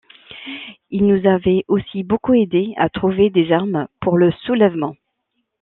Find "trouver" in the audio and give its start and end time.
2.89-3.29